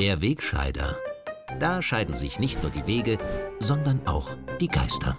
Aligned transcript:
Der 0.00 0.22
Wegscheider. 0.22 0.98
Da 1.58 1.82
scheiden 1.82 2.14
sich 2.14 2.40
nicht 2.40 2.62
nur 2.62 2.72
die 2.72 2.86
Wege, 2.86 3.18
sondern 3.58 4.06
auch 4.06 4.34
die 4.58 4.68
Geister. 4.68 5.18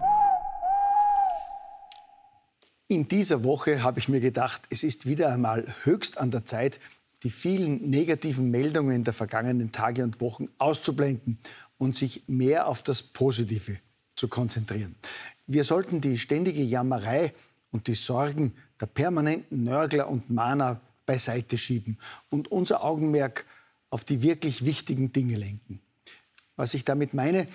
In 2.87 3.07
dieser 3.07 3.43
Woche 3.43 3.83
habe 3.83 3.99
ich 3.99 4.09
mir 4.09 4.21
gedacht, 4.21 4.63
es 4.71 4.81
ist 4.81 5.05
wieder 5.05 5.31
einmal 5.31 5.71
höchst 5.83 6.17
an 6.17 6.31
der 6.31 6.47
Zeit, 6.47 6.79
die 7.21 7.29
vielen 7.29 7.91
negativen 7.91 8.49
Meldungen 8.49 9.03
der 9.03 9.13
vergangenen 9.13 9.71
Tage 9.71 10.03
und 10.03 10.19
Wochen 10.19 10.47
auszublenden 10.57 11.37
und 11.77 11.95
sich 11.95 12.23
mehr 12.25 12.65
auf 12.65 12.81
das 12.81 13.03
Positive 13.03 13.77
zu 14.15 14.29
konzentrieren. 14.29 14.95
Wir 15.45 15.63
sollten 15.63 16.01
die 16.01 16.17
ständige 16.17 16.63
Jammerei 16.63 17.35
und 17.71 17.85
die 17.85 17.93
Sorgen 17.93 18.55
der 18.79 18.87
permanenten 18.87 19.63
Nörgler 19.63 20.09
und 20.09 20.31
Mahner 20.31 20.81
beiseite 21.05 21.59
schieben 21.59 21.99
und 22.31 22.51
unser 22.51 22.83
Augenmerk 22.83 23.45
auf 23.91 24.03
die 24.03 24.23
wirklich 24.23 24.65
wichtigen 24.65 25.13
Dinge 25.13 25.35
lenken. 25.35 25.79
Was 26.55 26.73
ich 26.73 26.83
damit 26.83 27.13
meine, 27.13 27.47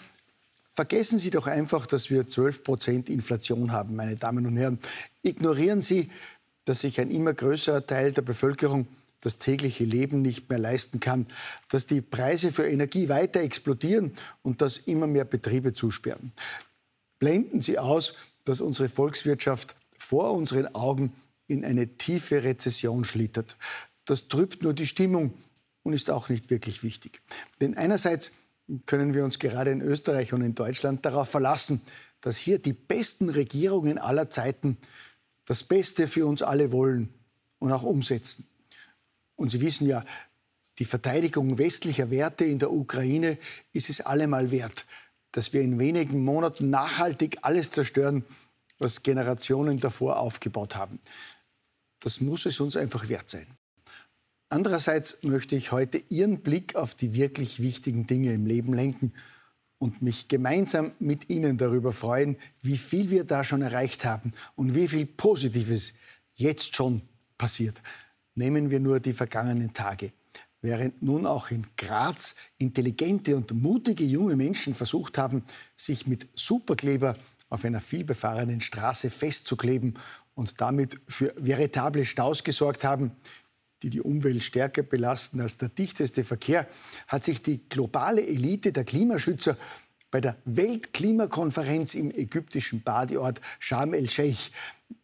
vergessen 0.73 1.19
Sie 1.19 1.31
doch 1.31 1.49
einfach, 1.49 1.87
dass 1.87 2.11
wir 2.11 2.29
12 2.29 2.63
Prozent 2.63 3.09
Inflation 3.09 3.73
haben, 3.73 3.97
meine 3.97 4.15
Damen 4.15 4.47
und 4.47 4.57
Herren. 4.57 4.79
Ignorieren 5.23 5.81
Sie, 5.81 6.11
dass 6.65 6.81
sich 6.81 7.01
ein 7.01 7.11
immer 7.11 7.35
größerer 7.35 7.87
Teil 7.87 8.13
der 8.13 8.23
Bevölkerung 8.23 8.87
das 9.21 9.39
tägliche 9.39 9.85
Leben 9.85 10.23
nicht 10.23 10.49
mehr 10.51 10.59
leisten 10.59 11.01
kann, 11.01 11.27
dass 11.71 11.87
die 11.87 12.03
Preise 12.03 12.53
für 12.53 12.69
Energie 12.69 13.09
weiter 13.09 13.41
explodieren 13.41 14.15
und 14.43 14.61
dass 14.61 14.79
immer 14.79 15.07
mehr 15.07 15.25
Betriebe 15.25 15.73
zusperren. 15.73 16.33
Blenden 17.19 17.61
Sie 17.61 17.79
aus, 17.79 18.13
dass 18.45 18.61
unsere 18.61 18.89
Volkswirtschaft 18.89 19.75
vor 19.97 20.33
unseren 20.35 20.75
Augen 20.75 21.13
in 21.47 21.65
eine 21.65 21.97
tiefe 21.97 22.45
Rezession 22.45 23.05
schlittert. 23.05 23.57
Das 24.05 24.29
trübt 24.29 24.63
nur 24.63 24.75
die 24.75 24.87
Stimmung 24.87 25.33
und 25.87 25.93
ist 25.93 26.11
auch 26.11 26.29
nicht 26.29 26.51
wirklich 26.51 26.83
wichtig. 26.83 27.23
Denn 27.61 27.77
einerseits 27.77 28.33
können 28.87 29.15
wir 29.15 29.25
uns 29.25 29.39
gerade 29.39 29.71
in 29.71 29.81
Österreich 29.81 30.33
und 30.33 30.43
in 30.43 30.57
Deutschland 30.57 31.07
darauf 31.07 31.31
verlassen, 31.31 31.81
dass 32.21 32.37
hier 32.37 32.59
die 32.59 32.73
besten 32.73 33.31
Regierungen 33.31 33.97
aller 33.97 34.29
Zeiten 34.29 34.79
das 35.45 35.63
Beste 35.63 36.09
für 36.09 36.27
uns 36.27 36.43
alle 36.43 36.73
wollen 36.73 37.15
und 37.61 37.71
auch 37.71 37.85
umsetzen. 37.85 38.49
Und 39.37 39.53
Sie 39.53 39.61
wissen 39.61 39.87
ja, 39.87 40.05
die 40.81 40.85
Verteidigung 40.85 41.57
westlicher 41.57 42.11
Werte 42.11 42.45
in 42.45 42.59
der 42.59 42.73
Ukraine 42.73 43.39
ist 43.73 43.89
es 43.89 44.01
allemal 44.01 44.51
wert, 44.51 44.87
dass 45.31 45.53
wir 45.53 45.61
in 45.63 45.79
wenigen 45.79 46.25
Monaten 46.25 46.69
nachhaltig 46.69 47.39
alles 47.43 47.71
zerstören, 47.71 48.25
was 48.79 49.05
Generationen 49.05 49.79
davor 49.79 50.19
aufgebaut 50.19 50.75
haben. 50.75 50.99
Das 52.01 52.21
muss 52.21 52.45
es 52.45 52.59
uns 52.59 52.75
einfach 52.77 53.09
wert 53.09 53.31
sein. 53.31 53.47
Andererseits 54.49 55.23
möchte 55.23 55.57
ich 55.57 55.73
heute 55.73 56.01
Ihren 56.09 56.41
Blick 56.41 56.77
auf 56.77 56.95
die 56.95 57.15
wirklich 57.15 57.61
wichtigen 57.61 58.07
Dinge 58.07 58.33
im 58.33 58.47
Leben 58.47 58.73
lenken 58.73 59.13
und 59.79 60.03
mich 60.03 60.29
gemeinsam 60.29 60.93
mit 61.01 61.29
Ihnen 61.29 61.59
darüber 61.59 61.93
freuen, 61.93 62.37
wie 62.63 62.79
viel 62.79 63.11
wir 63.11 63.25
da 63.25 63.43
schon 63.43 63.63
erreicht 63.63 64.05
haben 64.05 64.33
und 64.55 64.75
wie 64.75 64.87
viel 64.87 65.05
Positives 65.05 65.95
jetzt 66.35 66.77
schon 66.77 67.03
passiert. 67.37 67.83
Nehmen 68.37 68.71
wir 68.71 68.79
nur 68.79 69.01
die 69.01 69.15
vergangenen 69.15 69.73
Tage. 69.73 70.13
Während 70.63 71.03
nun 71.03 71.27
auch 71.27 71.51
in 71.51 71.67
Graz 71.77 72.37
intelligente 72.59 73.37
und 73.37 73.53
mutige 73.53 74.05
junge 74.05 74.37
Menschen 74.37 74.75
versucht 74.75 75.19
haben, 75.19 75.45
sich 75.75 76.07
mit 76.07 76.29
Superkleber 76.35 77.17
auf 77.49 77.65
einer 77.65 77.81
vielbefahrenen 77.81 78.61
Straße 78.61 79.11
festzukleben 79.11 79.95
und 80.35 80.61
damit 80.61 80.99
für 81.09 81.35
veritable 81.37 82.05
Staus 82.05 82.45
gesorgt 82.45 82.85
haben, 82.85 83.13
die 83.87 83.91
die 83.91 84.03
Umwelt 84.03 84.43
stärker 84.43 84.83
belasten 84.83 85.41
als 85.41 85.59
der 85.59 85.69
dichteste 85.69 86.25
Verkehr, 86.25 86.67
hat 87.07 87.23
sich 87.23 87.41
die 87.41 87.61
globale 87.69 88.27
Elite 88.27 88.73
der 88.73 88.83
Klimaschützer 88.83 89.57
bei 90.11 90.21
der 90.21 90.37
Weltklimakonferenz 90.45 91.95
im 91.95 92.11
ägyptischen 92.11 92.83
Badeort 92.83 93.41
Sharm 93.61 93.95
el-Sheikh 93.95 94.51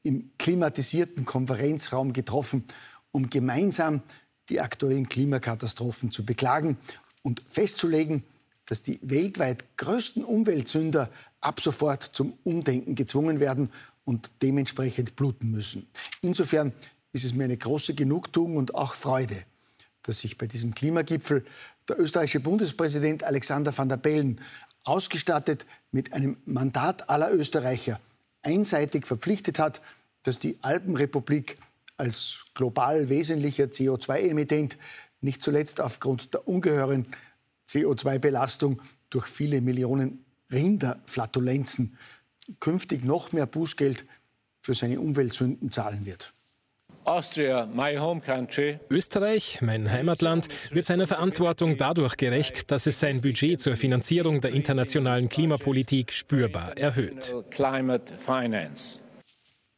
im 0.02 0.32
klimatisierten 0.36 1.24
Konferenzraum 1.24 2.12
getroffen, 2.12 2.64
um 3.12 3.30
gemeinsam 3.30 4.02
die 4.48 4.60
aktuellen 4.60 5.08
Klimakatastrophen 5.08 6.10
zu 6.10 6.24
beklagen 6.24 6.76
und 7.22 7.40
festzulegen, 7.46 8.24
dass 8.66 8.82
die 8.82 8.98
weltweit 9.02 9.76
größten 9.76 10.24
Umweltsünder 10.24 11.08
ab 11.40 11.60
sofort 11.60 12.02
zum 12.02 12.32
Umdenken 12.42 12.96
gezwungen 12.96 13.38
werden 13.38 13.70
und 14.04 14.32
dementsprechend 14.42 15.14
bluten 15.14 15.52
müssen. 15.52 15.86
Insofern 16.20 16.72
ist 17.12 17.24
es 17.24 17.34
mir 17.34 17.44
eine 17.44 17.56
große 17.56 17.94
Genugtuung 17.94 18.56
und 18.56 18.74
auch 18.74 18.94
Freude, 18.94 19.44
dass 20.02 20.20
sich 20.20 20.38
bei 20.38 20.46
diesem 20.46 20.74
Klimagipfel 20.74 21.44
der 21.88 22.00
österreichische 22.00 22.40
Bundespräsident 22.40 23.24
Alexander 23.24 23.76
van 23.76 23.88
der 23.88 23.96
Bellen 23.96 24.40
ausgestattet 24.84 25.66
mit 25.90 26.12
einem 26.12 26.38
Mandat 26.44 27.08
aller 27.08 27.32
Österreicher 27.32 28.00
einseitig 28.42 29.06
verpflichtet 29.06 29.58
hat, 29.58 29.80
dass 30.22 30.38
die 30.38 30.58
Alpenrepublik 30.62 31.56
als 31.96 32.38
global 32.54 33.08
wesentlicher 33.08 33.64
CO2-Emittent 33.64 34.76
nicht 35.20 35.42
zuletzt 35.42 35.80
aufgrund 35.80 36.34
der 36.34 36.48
ungeheuren 36.48 37.06
CO2-Belastung 37.68 38.82
durch 39.10 39.26
viele 39.26 39.60
Millionen 39.60 40.24
Rinderflatulenzen 40.50 41.96
künftig 42.60 43.04
noch 43.04 43.32
mehr 43.32 43.46
Bußgeld 43.46 44.04
für 44.62 44.74
seine 44.74 45.00
Umweltsünden 45.00 45.70
zahlen 45.70 46.06
wird. 46.06 46.32
Austria, 47.04 47.66
my 47.66 47.98
home 47.98 48.20
country. 48.20 48.78
Österreich, 48.88 49.58
mein 49.60 49.90
Heimatland, 49.90 50.48
wird 50.70 50.86
seiner 50.86 51.06
Verantwortung 51.06 51.76
dadurch 51.76 52.16
gerecht, 52.16 52.70
dass 52.70 52.86
es 52.86 53.00
sein 53.00 53.20
Budget 53.20 53.60
zur 53.60 53.76
Finanzierung 53.76 54.40
der 54.40 54.52
internationalen 54.52 55.28
Klimapolitik 55.28 56.12
spürbar 56.12 56.76
erhöht. 56.76 57.34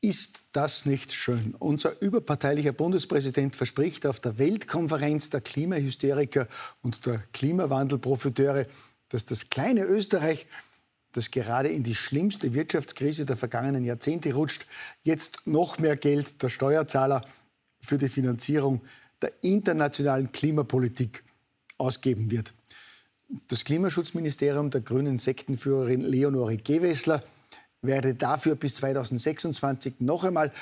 Ist 0.03 0.43
das 0.53 0.85
nicht 0.85 1.15
schön? 1.15 1.55
Unser 1.59 2.03
überparteilicher 2.03 2.73
Bundespräsident 2.73 3.56
verspricht 3.56 4.06
auf 4.06 4.21
der 4.21 4.37
Weltkonferenz 4.37 5.31
der 5.31 5.41
Klimahysteriker 5.41 6.47
und 6.83 7.06
der 7.06 7.23
Klimawandelprofiteure, 7.33 8.67
dass 9.09 9.25
das 9.25 9.49
kleine 9.49 9.85
Österreich 9.85 10.47
das 11.14 11.30
gerade 11.30 11.69
in 11.69 11.84
die 11.84 11.94
schlimmste 11.94 12.54
Wirtschaftskrise 12.54 13.25
der 13.25 13.36
vergangenen 13.36 13.84
Jahrzehnte 13.84 14.34
rutscht, 14.34 14.66
jetzt 15.02 15.47
noch 15.47 15.78
mehr 15.78 15.97
Geld 15.97 16.42
der 16.42 16.48
Steuerzahler 16.48 17.25
für 17.80 17.98
die 17.98 18.08
Finanzierung 18.08 18.82
der 19.22 19.32
internationalen 19.42 20.32
Klimapolitik 20.32 21.22
ausgeben 21.78 22.30
wird. 22.30 22.52
Das 23.48 23.64
Klimaschutzministerium 23.64 24.70
der 24.70 24.80
grünen 24.80 25.19
Sektenführerin 25.19 26.02
Leonore 26.02 26.56
Gewessler 26.56 27.22
werde 27.81 28.14
dafür 28.14 28.56
bis 28.56 28.76
2026 28.76 30.00
noch 30.00 30.25
einmal 30.25 30.52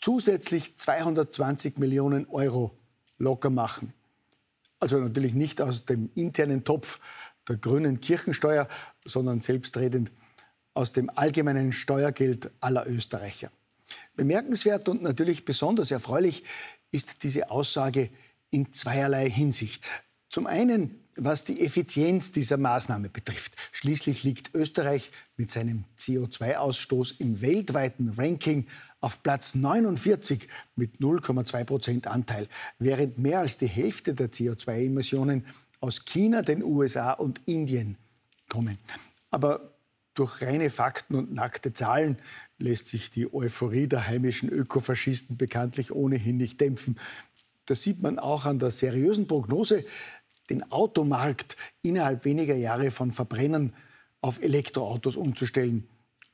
zusätzlich 0.00 0.76
220 0.76 1.78
Millionen 1.78 2.26
Euro 2.28 2.72
locker 3.18 3.50
machen. 3.50 3.92
Also 4.78 4.98
natürlich 4.98 5.34
nicht 5.34 5.60
aus 5.60 5.84
dem 5.84 6.10
internen 6.14 6.64
Topf 6.64 7.00
der 7.50 7.58
grünen 7.58 8.00
Kirchensteuer, 8.00 8.68
sondern 9.04 9.40
selbstredend 9.40 10.10
aus 10.72 10.92
dem 10.92 11.10
allgemeinen 11.10 11.72
Steuergeld 11.72 12.50
aller 12.60 12.86
Österreicher. 12.88 13.50
Bemerkenswert 14.14 14.88
und 14.88 15.02
natürlich 15.02 15.44
besonders 15.44 15.90
erfreulich 15.90 16.44
ist 16.92 17.22
diese 17.22 17.50
Aussage 17.50 18.10
in 18.50 18.72
zweierlei 18.72 19.28
Hinsicht. 19.28 19.84
Zum 20.28 20.46
einen, 20.46 21.00
was 21.16 21.44
die 21.44 21.60
Effizienz 21.60 22.30
dieser 22.30 22.56
Maßnahme 22.56 23.08
betrifft. 23.08 23.56
Schließlich 23.72 24.22
liegt 24.22 24.54
Österreich 24.54 25.10
mit 25.36 25.50
seinem 25.50 25.84
CO2-Ausstoß 25.98 27.16
im 27.18 27.40
weltweiten 27.40 28.10
Ranking 28.10 28.66
auf 29.00 29.22
Platz 29.24 29.56
49 29.56 30.46
mit 30.76 30.98
0,2 30.98 31.64
Prozent 31.64 32.06
Anteil, 32.06 32.46
während 32.78 33.18
mehr 33.18 33.40
als 33.40 33.58
die 33.58 33.66
Hälfte 33.66 34.14
der 34.14 34.30
CO2-Emissionen 34.30 35.44
aus 35.80 36.04
China, 36.04 36.42
den 36.42 36.62
USA 36.62 37.12
und 37.12 37.40
Indien 37.46 37.96
kommen. 38.48 38.78
Aber 39.30 39.74
durch 40.14 40.42
reine 40.42 40.70
Fakten 40.70 41.14
und 41.14 41.32
nackte 41.32 41.72
Zahlen 41.72 42.18
lässt 42.58 42.88
sich 42.88 43.10
die 43.10 43.32
Euphorie 43.32 43.86
der 43.86 44.06
heimischen 44.06 44.48
Ökofaschisten 44.48 45.36
bekanntlich 45.36 45.92
ohnehin 45.92 46.36
nicht 46.36 46.60
dämpfen. 46.60 46.98
Das 47.66 47.82
sieht 47.82 48.02
man 48.02 48.18
auch 48.18 48.44
an 48.44 48.58
der 48.58 48.70
seriösen 48.70 49.26
Prognose, 49.26 49.84
den 50.50 50.70
Automarkt 50.72 51.56
innerhalb 51.82 52.24
weniger 52.24 52.56
Jahre 52.56 52.90
von 52.90 53.12
Verbrennern 53.12 53.72
auf 54.20 54.42
Elektroautos 54.42 55.16
umzustellen 55.16 55.88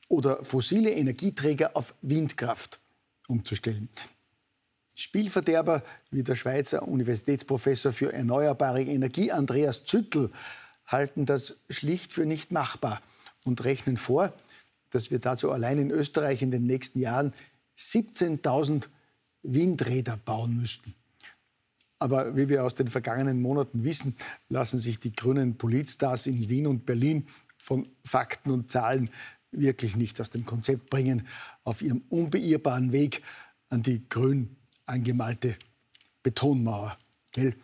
oder 0.09 0.43
fossile 0.43 0.91
Energieträger 0.91 1.71
auf 1.75 1.93
Windkraft 2.01 2.79
umzustellen. 3.27 3.89
Spielverderber 4.99 5.83
wie 6.09 6.23
der 6.23 6.35
Schweizer 6.35 6.87
Universitätsprofessor 6.87 7.93
für 7.93 8.11
erneuerbare 8.11 8.81
Energie 8.81 9.31
Andreas 9.31 9.85
Züttel 9.85 10.31
halten 10.87 11.27
das 11.27 11.61
schlicht 11.69 12.13
für 12.13 12.25
nicht 12.25 12.51
machbar 12.51 13.01
und 13.43 13.63
rechnen 13.63 13.97
vor, 13.97 14.33
dass 14.89 15.11
wir 15.11 15.19
dazu 15.19 15.51
allein 15.51 15.77
in 15.77 15.91
Österreich 15.91 16.41
in 16.41 16.49
den 16.49 16.65
nächsten 16.65 16.99
Jahren 16.99 17.33
17.000 17.77 18.87
Windräder 19.43 20.17
bauen 20.17 20.57
müssten. 20.57 20.95
Aber 21.99 22.35
wie 22.35 22.49
wir 22.49 22.63
aus 22.63 22.73
den 22.73 22.87
vergangenen 22.87 23.39
Monaten 23.39 23.83
wissen, 23.83 24.15
lassen 24.49 24.79
sich 24.79 24.99
die 24.99 25.13
grünen 25.13 25.59
Politstars 25.59 26.25
in 26.25 26.49
Wien 26.49 26.65
und 26.65 26.87
Berlin 26.87 27.27
von 27.57 27.87
Fakten 28.03 28.49
und 28.49 28.71
Zahlen 28.71 29.11
wirklich 29.51 29.95
nicht 29.95 30.19
aus 30.19 30.31
dem 30.31 30.43
Konzept 30.43 30.89
bringen, 30.89 31.27
auf 31.63 31.83
ihrem 31.83 32.01
unbeirrbaren 32.09 32.91
Weg 32.91 33.21
an 33.69 33.83
die 33.83 34.07
grün 34.09 34.56
angemalte 34.87 35.55
Betonmauer. 36.23 36.97
Gell? 37.31 37.55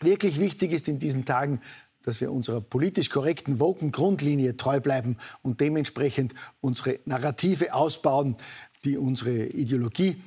Wirklich 0.00 0.40
wichtig 0.40 0.72
ist 0.72 0.88
in 0.88 0.98
diesen 0.98 1.24
Tagen, 1.24 1.60
dass 2.02 2.20
wir 2.20 2.32
unserer 2.32 2.60
politisch 2.60 3.10
korrekten 3.10 3.60
woken 3.60 3.92
Grundlinie 3.92 4.56
treu 4.56 4.80
bleiben 4.80 5.16
und 5.42 5.60
dementsprechend 5.60 6.34
unsere 6.60 6.98
Narrative 7.04 7.72
ausbauen, 7.74 8.36
die 8.84 8.96
unsere 8.96 9.46
Ideologie, 9.46 10.20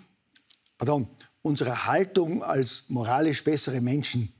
pardon, 0.77 1.07
unserer 1.41 1.85
Haltung 1.85 2.43
als 2.43 2.85
moralisch 2.87 3.43
bessere 3.43 3.81
Menschen 3.81 4.31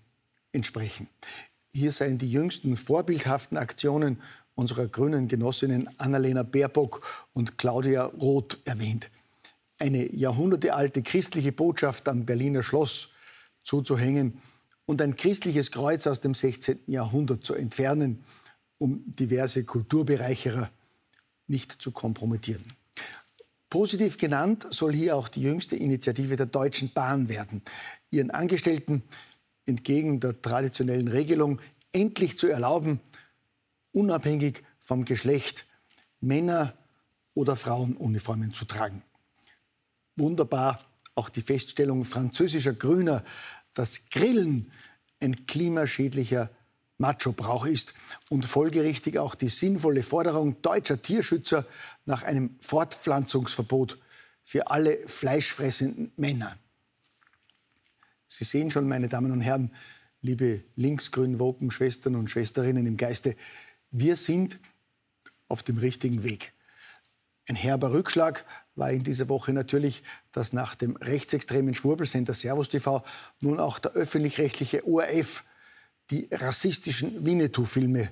entsprechen. 0.54 1.08
Hier 1.68 1.92
seien 1.92 2.18
die 2.18 2.32
jüngsten 2.32 2.78
vorbildhaften 2.78 3.58
Aktionen 3.58 4.22
unserer 4.56 4.88
grünen 4.88 5.28
Genossinnen 5.28 5.90
Annalena 6.00 6.44
Baerbock 6.44 7.28
und 7.34 7.58
Claudia 7.58 8.06
Roth 8.06 8.58
erwähnt. 8.64 9.10
Eine 9.80 10.14
jahrhundertealte 10.16 11.02
christliche 11.02 11.52
Botschaft 11.52 12.08
am 12.08 12.26
Berliner 12.26 12.64
Schloss 12.64 13.10
zuzuhängen 13.64 14.42
und 14.86 15.02
ein 15.02 15.16
christliches 15.16 15.72
Kreuz 15.72 16.08
aus 16.08 16.22
dem 16.22 16.34
16. 16.34 16.80
Jahrhundert 16.88 17.44
zu 17.44 17.56
entfernen, 17.56 18.24
um 18.78 19.04
diverse 19.06 19.64
Kulturbereicherer 19.64 20.70
nicht 21.48 21.72
zu 21.72 21.92
kompromittieren. 21.92 22.64
Positiv 23.70 24.18
genannt 24.18 24.68
soll 24.70 24.94
hier 24.94 25.16
auch 25.16 25.28
die 25.28 25.42
jüngste 25.42 25.76
Initiative 25.76 26.36
der 26.36 26.46
Deutschen 26.46 26.94
Bahn 26.94 27.28
werden, 27.28 27.62
ihren 28.10 28.32
Angestellten 28.32 29.04
entgegen 29.66 30.20
der 30.20 30.42
traditionellen 30.42 31.08
Regelung 31.08 31.60
endlich 31.92 32.38
zu 32.38 32.48
erlauben, 32.48 33.00
unabhängig 33.92 34.64
vom 34.80 35.04
Geschlecht 35.04 35.66
Männer- 36.22 36.74
oder 37.34 37.56
Frauenuniformen 37.56 38.54
zu 38.54 38.66
tragen. 38.66 39.04
Wunderbar 40.16 40.80
auch 41.16 41.30
die 41.30 41.42
Feststellung 41.42 42.06
französischer 42.06 42.74
Grüner, 42.74 43.24
dass 43.74 44.10
Grillen 44.10 44.72
ein 45.22 45.46
klimaschädlicher 45.46 46.50
Macho-Brauch 46.98 47.66
ist 47.66 47.94
und 48.30 48.46
folgerichtig 48.46 49.20
auch 49.20 49.36
die 49.36 49.50
sinnvolle 49.50 50.04
Forderung 50.04 50.62
deutscher 50.62 51.02
Tierschützer 51.02 51.66
nach 52.06 52.24
einem 52.24 52.56
Fortpflanzungsverbot 52.62 53.98
für 54.44 54.68
alle 54.68 55.08
fleischfressenden 55.08 56.12
Männer. 56.16 56.58
Sie 58.28 58.46
sehen 58.46 58.72
schon, 58.72 58.88
meine 58.88 59.08
Damen 59.08 59.32
und 59.32 59.42
Herren, 59.42 59.72
liebe 60.22 60.64
linksgrün 60.76 61.40
woken 61.40 61.72
Schwestern 61.72 62.16
und 62.16 62.30
Schwesterinnen 62.30 62.86
im 62.86 62.98
Geiste, 62.98 63.36
wir 63.92 64.16
sind 64.16 64.60
auf 65.48 65.64
dem 65.64 65.78
richtigen 65.78 66.24
Weg. 66.24 66.55
Ein 67.48 67.56
herber 67.56 67.94
Rückschlag 67.94 68.44
war 68.76 68.92
in 68.92 69.04
dieser 69.04 69.30
Woche 69.30 69.54
natürlich, 69.54 70.02
dass 70.32 70.52
nach 70.52 70.74
dem 70.74 70.96
rechtsextremen 70.96 71.76
Schwurbelsender 71.76 72.34
Servus 72.34 72.70
TV 72.70 73.04
nun 73.42 73.60
auch 73.60 73.78
der 73.78 73.92
öffentlich-rechtliche 73.92 74.88
ORF 74.88 75.44
die 76.10 76.28
rassistischen 76.32 77.24
Winnetou-Filme 77.24 78.10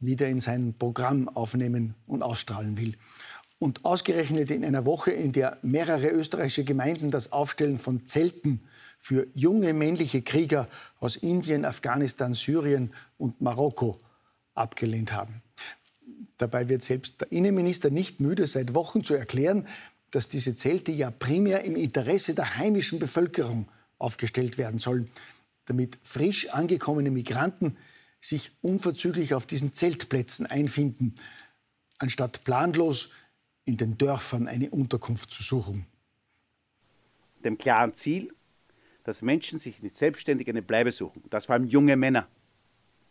wieder 0.00 0.28
in 0.28 0.40
sein 0.40 0.74
Programm 0.76 1.28
aufnehmen 1.28 1.94
und 2.06 2.22
ausstrahlen 2.22 2.78
will. 2.78 2.96
Und 3.60 3.84
ausgerechnet 3.84 4.50
in 4.50 4.64
einer 4.64 4.84
Woche, 4.84 5.10
in 5.10 5.32
der 5.32 5.58
mehrere 5.62 6.10
österreichische 6.10 6.64
Gemeinden 6.64 7.10
das 7.10 7.32
Aufstellen 7.32 7.78
von 7.78 8.06
Zelten 8.06 8.60
für 9.00 9.26
junge 9.34 9.72
männliche 9.72 10.22
Krieger 10.22 10.68
aus 11.00 11.16
Indien, 11.16 11.64
Afghanistan, 11.64 12.34
Syrien 12.34 12.92
und 13.16 13.40
Marokko 13.40 13.98
abgelehnt 14.54 15.12
haben. 15.12 15.42
Dabei 16.36 16.68
wird 16.68 16.82
selbst 16.82 17.20
der 17.20 17.32
Innenminister 17.32 17.90
nicht 17.90 18.20
müde, 18.20 18.46
seit 18.46 18.74
Wochen 18.74 19.04
zu 19.04 19.14
erklären, 19.14 19.66
dass 20.10 20.28
diese 20.28 20.56
Zelte 20.56 20.92
ja 20.92 21.10
primär 21.10 21.64
im 21.64 21.76
Interesse 21.76 22.34
der 22.34 22.56
heimischen 22.56 22.98
Bevölkerung 22.98 23.68
aufgestellt 23.98 24.58
werden 24.58 24.78
sollen 24.78 25.10
damit 25.68 25.98
frisch 26.02 26.48
angekommene 26.48 27.10
Migranten 27.10 27.76
sich 28.20 28.52
unverzüglich 28.62 29.34
auf 29.34 29.46
diesen 29.46 29.74
Zeltplätzen 29.74 30.46
einfinden, 30.46 31.14
anstatt 31.98 32.42
planlos 32.44 33.10
in 33.64 33.76
den 33.76 33.98
Dörfern 33.98 34.48
eine 34.48 34.70
Unterkunft 34.70 35.30
zu 35.30 35.42
suchen. 35.42 35.86
Dem 37.44 37.58
klaren 37.58 37.94
Ziel, 37.94 38.34
dass 39.04 39.22
Menschen 39.22 39.58
sich 39.58 39.82
nicht 39.82 39.94
selbstständig 39.94 40.48
eine 40.48 40.62
Bleibe 40.62 40.90
suchen. 40.90 41.22
Das 41.30 41.46
vor 41.46 41.54
allem 41.54 41.66
junge 41.66 41.96
Männer. 41.96 42.26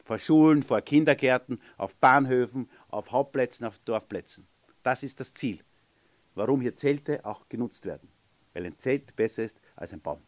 Vor 0.07 0.19
Schulen, 0.19 0.63
vor 0.63 0.79
Kindergärten, 0.79 1.59
auf 1.75 1.97
Bahnhöfen, 1.97 2.69
auf 2.87 3.11
Hauptplätzen, 3.11 3.65
auf 3.65 3.77
Dorfplätzen. 3.79 4.47
Das 4.81 5.03
ist 5.03 5.19
das 5.19 5.33
Ziel. 5.33 5.59
Warum 6.33 6.61
hier 6.61 6.77
Zelte 6.77 7.25
auch 7.25 7.49
genutzt 7.49 7.85
werden. 7.85 8.07
Weil 8.53 8.67
ein 8.67 8.79
Zelt 8.79 9.17
besser 9.17 9.43
ist 9.43 9.59
als 9.75 9.91
ein 9.91 9.99
Baum. 9.99 10.21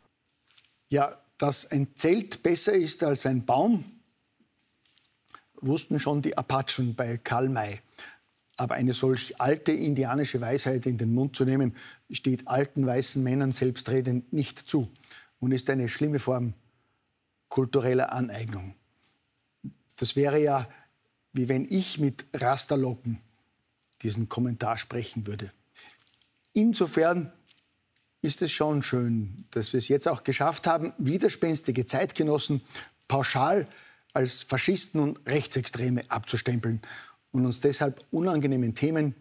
Ja, 0.89 1.17
dass 1.37 1.71
ein 1.71 1.95
Zelt 1.95 2.43
besser 2.43 2.73
ist 2.73 3.05
als 3.05 3.25
ein 3.25 3.45
Baum, 3.45 3.85
wussten 5.61 5.97
schon 5.97 6.21
die 6.21 6.37
Apachen 6.37 6.93
bei 6.93 7.15
Karl 7.17 7.47
May. 7.47 7.79
Aber 8.57 8.75
eine 8.75 8.93
solch 8.93 9.39
alte 9.39 9.71
indianische 9.71 10.41
Weisheit 10.41 10.87
in 10.87 10.97
den 10.97 11.13
Mund 11.13 11.37
zu 11.37 11.45
nehmen, 11.45 11.73
steht 12.11 12.49
alten 12.49 12.85
weißen 12.85 13.23
Männern 13.23 13.53
selbstredend 13.53 14.33
nicht 14.33 14.59
zu 14.59 14.91
und 15.39 15.53
ist 15.53 15.69
eine 15.69 15.87
schlimme 15.87 16.19
Form 16.19 16.53
kultureller 17.47 18.11
Aneignung. 18.11 18.75
Das 19.99 20.15
wäre 20.15 20.41
ja, 20.41 20.67
wie 21.33 21.49
wenn 21.49 21.67
ich 21.69 21.99
mit 21.99 22.25
Rasterlocken 22.33 23.19
diesen 24.01 24.29
Kommentar 24.29 24.77
sprechen 24.77 25.27
würde. 25.27 25.51
Insofern 26.53 27.31
ist 28.21 28.41
es 28.41 28.51
schon 28.51 28.81
schön, 28.81 29.45
dass 29.51 29.73
wir 29.73 29.77
es 29.77 29.89
jetzt 29.89 30.07
auch 30.07 30.23
geschafft 30.23 30.67
haben, 30.67 30.93
widerspenstige 30.97 31.85
Zeitgenossen 31.85 32.61
pauschal 33.09 33.67
als 34.13 34.43
Faschisten 34.43 35.01
und 35.01 35.19
Rechtsextreme 35.27 36.09
abzustempeln 36.09 36.81
und 37.31 37.45
uns 37.45 37.59
deshalb 37.59 38.03
unangenehmen 38.09 38.75
Themen 38.75 39.15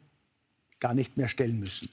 gar 0.78 0.94
nicht 0.94 1.16
mehr 1.16 1.28
stellen 1.28 1.58
müssen. 1.58 1.88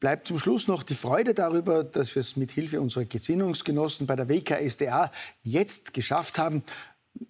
Bleibt 0.00 0.28
zum 0.28 0.38
Schluss 0.38 0.68
noch 0.68 0.82
die 0.82 0.94
Freude 0.94 1.34
darüber, 1.34 1.84
dass 1.84 2.14
wir 2.14 2.20
es 2.20 2.36
mit 2.36 2.52
Hilfe 2.52 2.80
unserer 2.80 3.04
Gesinnungsgenossen 3.04 4.06
bei 4.06 4.16
der 4.16 4.28
WKSDA 4.28 5.10
jetzt 5.42 5.92
geschafft 5.92 6.38
haben, 6.38 6.62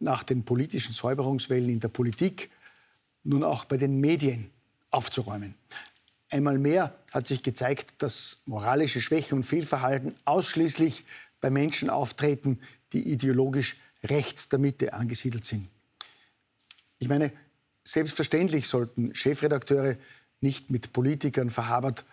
nach 0.00 0.22
den 0.22 0.44
politischen 0.44 0.92
Säuberungswellen 0.92 1.68
in 1.68 1.80
der 1.80 1.88
Politik 1.88 2.50
nun 3.25 3.44
auch 3.44 3.64
bei 3.64 3.76
den 3.76 4.00
Medien 4.00 4.50
aufzuräumen. 4.90 5.54
Einmal 6.30 6.58
mehr 6.58 6.99
hat 7.11 7.26
sich 7.26 7.42
gezeigt, 7.42 7.94
dass 7.99 8.38
moralische 8.46 9.00
Schwäche 9.00 9.34
und 9.34 9.42
Fehlverhalten 9.42 10.14
ausschließlich 10.25 11.04
bei 11.40 11.50
Menschen 11.50 11.90
auftreten, 11.90 12.58
die 12.92 13.02
ideologisch 13.12 13.76
rechts 14.04 14.49
der 14.49 14.58
Mitte 14.58 14.94
angesiedelt 14.94 15.44
sind. 15.44 15.68
Ich 16.99 17.08
meine, 17.08 17.32
selbstverständlich 17.84 18.66
sollten 18.66 19.14
Chefredakteure 19.14 19.96
nicht 20.40 20.70
mit 20.70 20.92
Politikern 20.92 21.50
verhabert 21.50 22.04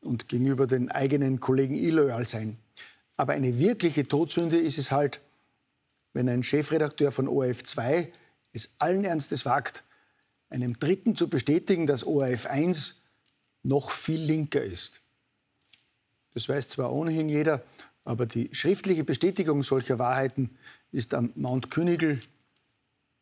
und 0.00 0.28
gegenüber 0.28 0.66
den 0.66 0.90
eigenen 0.90 1.40
Kollegen 1.40 1.74
illoyal 1.74 2.26
sein. 2.26 2.58
Aber 3.16 3.34
eine 3.34 3.58
wirkliche 3.58 4.08
Todsünde 4.08 4.56
ist 4.56 4.78
es 4.78 4.90
halt, 4.90 5.20
wenn 6.12 6.28
ein 6.28 6.42
Chefredakteur 6.42 7.12
von 7.12 7.28
ORF2 7.28 8.08
es 8.52 8.70
allen 8.78 9.04
Ernstes 9.04 9.44
wagt, 9.44 9.84
einem 10.48 10.78
Dritten 10.78 11.14
zu 11.14 11.28
bestätigen, 11.28 11.86
dass 11.86 12.04
ORF1 12.04 12.94
noch 13.62 13.90
viel 13.90 14.20
linker 14.20 14.62
ist. 14.62 15.00
Das 16.32 16.48
weiß 16.48 16.68
zwar 16.68 16.92
ohnehin 16.92 17.28
jeder, 17.28 17.62
aber 18.04 18.26
die 18.26 18.50
schriftliche 18.52 19.04
Bestätigung 19.04 19.62
solcher 19.62 19.98
Wahrheiten 19.98 20.56
ist 20.90 21.14
am 21.14 21.32
Mount 21.36 21.70
Königl 21.70 22.20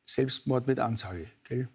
Selbstmord 0.07 0.67
mit 0.67 0.81
Ansage. 0.81 1.31
Gell? 1.45 1.69